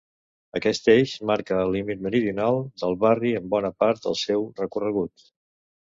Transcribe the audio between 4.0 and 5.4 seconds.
del seu recorregut.